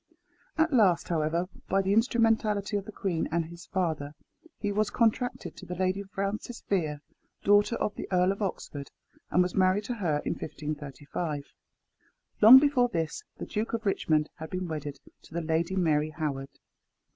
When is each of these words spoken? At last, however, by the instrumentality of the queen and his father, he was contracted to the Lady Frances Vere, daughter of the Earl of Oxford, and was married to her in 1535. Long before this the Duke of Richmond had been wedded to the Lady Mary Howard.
At 0.57 0.73
last, 0.73 1.09
however, 1.09 1.47
by 1.69 1.83
the 1.83 1.93
instrumentality 1.93 2.75
of 2.75 2.85
the 2.85 2.91
queen 2.91 3.27
and 3.31 3.45
his 3.45 3.67
father, 3.67 4.15
he 4.57 4.71
was 4.71 4.89
contracted 4.89 5.55
to 5.55 5.67
the 5.67 5.75
Lady 5.75 6.01
Frances 6.01 6.63
Vere, 6.67 7.01
daughter 7.43 7.75
of 7.75 7.93
the 7.93 8.07
Earl 8.11 8.31
of 8.31 8.41
Oxford, 8.41 8.89
and 9.29 9.43
was 9.43 9.53
married 9.53 9.83
to 9.83 9.93
her 9.93 10.17
in 10.25 10.31
1535. 10.33 11.43
Long 12.41 12.57
before 12.57 12.89
this 12.89 13.23
the 13.37 13.45
Duke 13.45 13.73
of 13.73 13.85
Richmond 13.85 14.31
had 14.37 14.49
been 14.49 14.67
wedded 14.67 14.97
to 15.21 15.35
the 15.35 15.41
Lady 15.43 15.75
Mary 15.75 16.09
Howard. 16.09 16.49